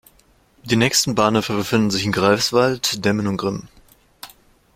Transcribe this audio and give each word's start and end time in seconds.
Die 0.63 0.77
nächsten 0.77 1.13
Bahnhöfe 1.13 1.55
befinden 1.55 1.91
sich 1.91 2.05
in 2.05 2.11
Greifswald, 2.11 3.05
Demmin 3.05 3.27
und 3.27 3.37
Grimmen. 3.37 3.67